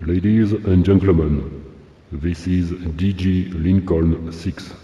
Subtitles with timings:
[0.00, 1.74] Ladies and gentlemen,
[2.12, 4.74] this is DG Lincoln 6.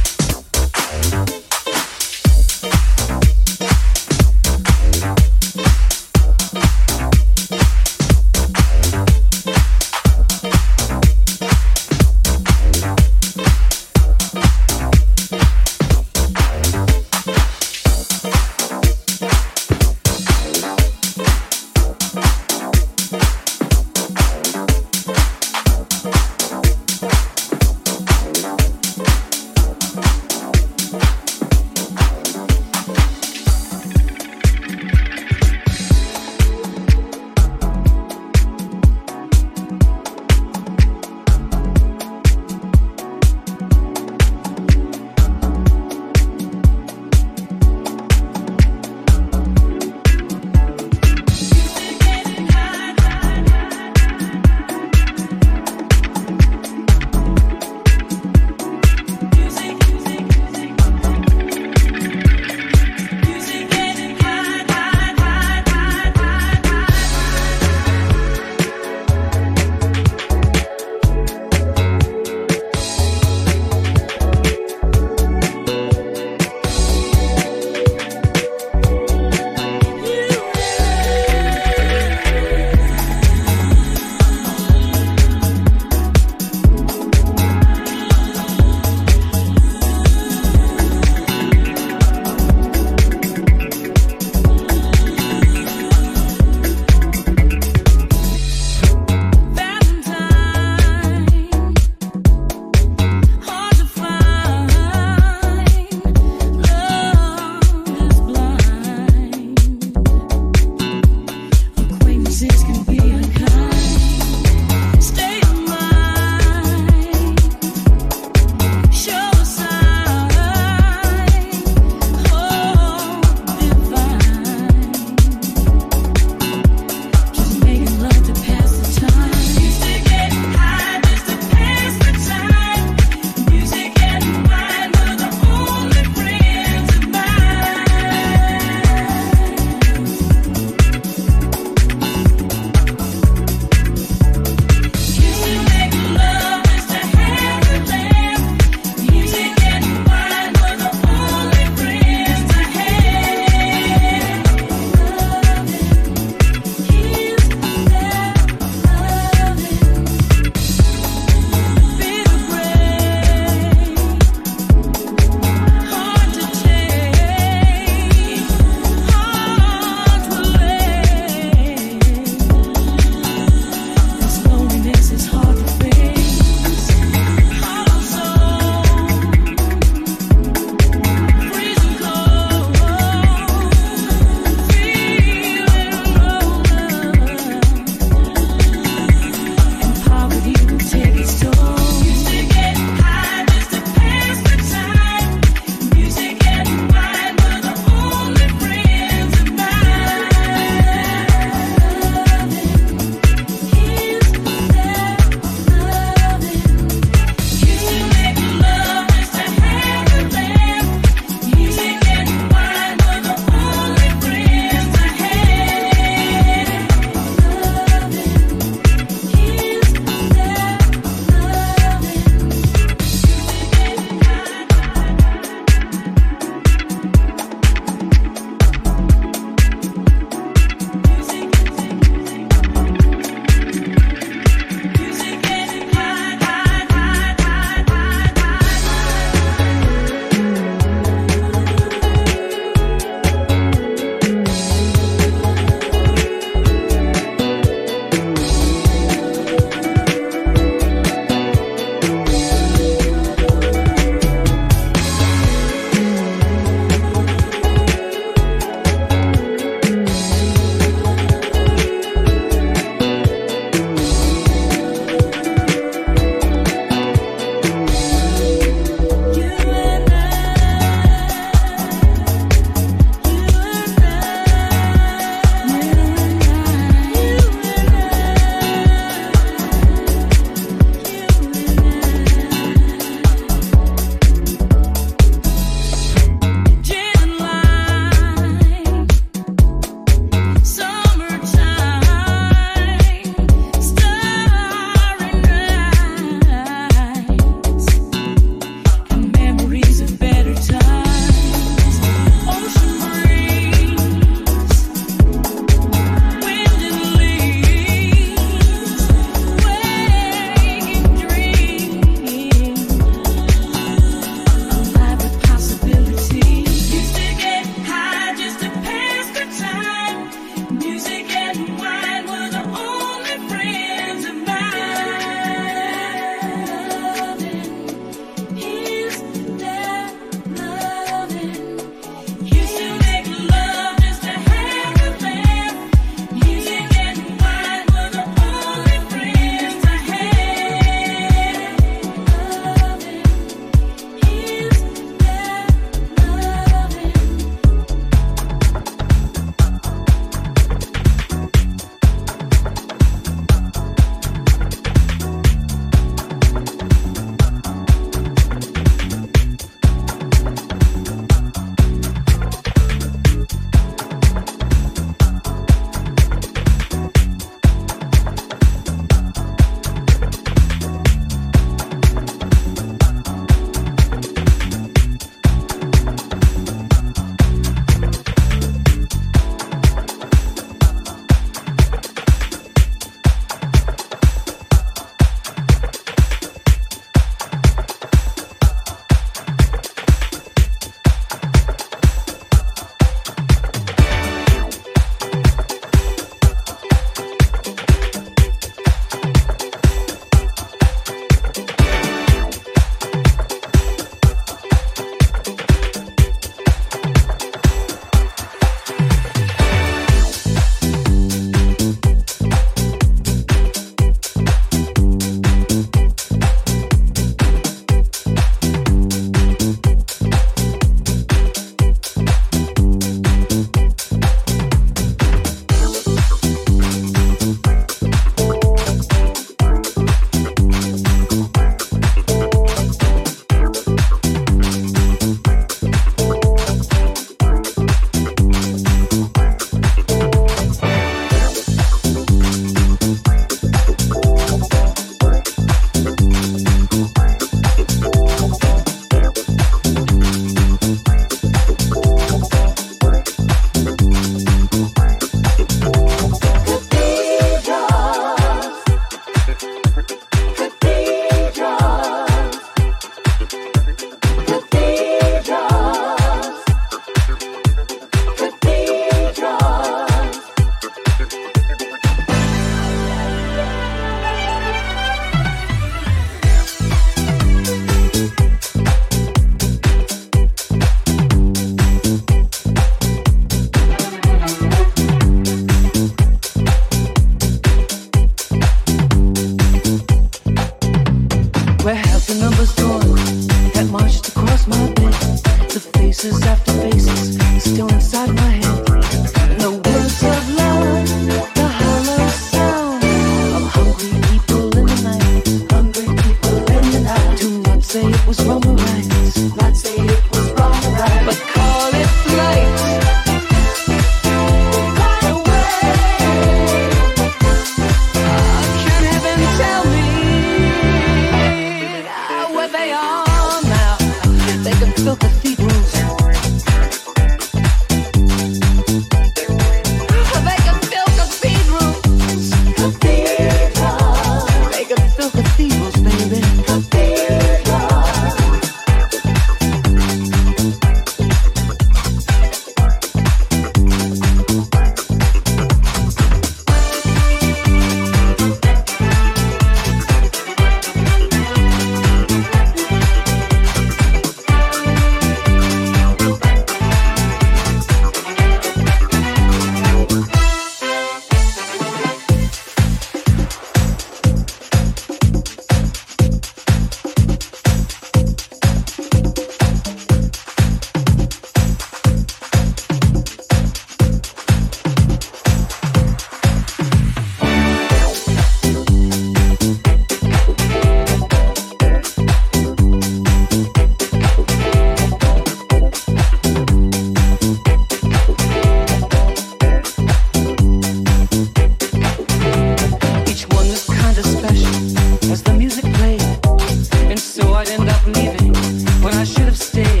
[599.01, 600.00] when I should have stayed.